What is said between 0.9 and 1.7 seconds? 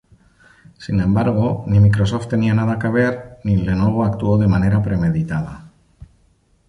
embargo,